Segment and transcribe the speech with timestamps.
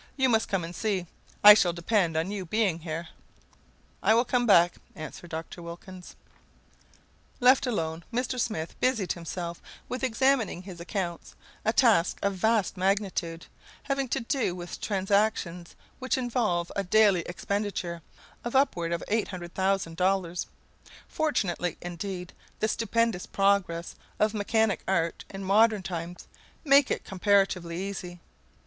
[0.17, 1.05] You must come and see.
[1.43, 3.09] I shall depend on your being here."
[4.01, 5.61] "I will come back," answered Dr.
[5.61, 6.15] Wilkins.
[7.39, 8.39] Left alone, Mr.
[8.39, 13.45] Smith busied himself with examining his accounts a task of vast magnitude,
[13.83, 18.01] having to do with transactions which involve a daily expenditure
[18.43, 20.45] of upward of $800,000.
[21.07, 26.27] Fortunately, indeed, the stupendous progress of mechanic art in modern times
[26.65, 28.19] makes it comparatively easy.